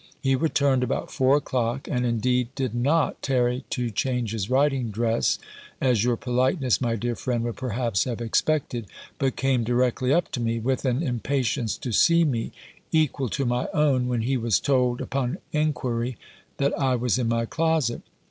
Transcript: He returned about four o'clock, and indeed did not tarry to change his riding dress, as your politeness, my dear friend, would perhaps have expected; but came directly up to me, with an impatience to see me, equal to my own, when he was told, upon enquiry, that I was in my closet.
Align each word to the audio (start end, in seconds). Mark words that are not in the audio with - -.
He 0.19 0.35
returned 0.35 0.81
about 0.81 1.11
four 1.11 1.37
o'clock, 1.37 1.87
and 1.87 2.07
indeed 2.07 2.47
did 2.55 2.73
not 2.73 3.21
tarry 3.21 3.65
to 3.69 3.91
change 3.91 4.31
his 4.31 4.49
riding 4.49 4.89
dress, 4.89 5.37
as 5.79 6.03
your 6.03 6.17
politeness, 6.17 6.81
my 6.81 6.95
dear 6.95 7.15
friend, 7.15 7.43
would 7.43 7.55
perhaps 7.57 8.05
have 8.05 8.19
expected; 8.19 8.87
but 9.19 9.35
came 9.35 9.63
directly 9.63 10.11
up 10.11 10.31
to 10.31 10.39
me, 10.39 10.57
with 10.57 10.85
an 10.85 11.03
impatience 11.03 11.77
to 11.77 11.91
see 11.91 12.23
me, 12.23 12.51
equal 12.91 13.29
to 13.29 13.45
my 13.45 13.67
own, 13.75 14.07
when 14.07 14.21
he 14.21 14.37
was 14.37 14.59
told, 14.59 15.01
upon 15.01 15.37
enquiry, 15.53 16.17
that 16.57 16.73
I 16.79 16.95
was 16.95 17.19
in 17.19 17.27
my 17.27 17.45
closet. 17.45 18.01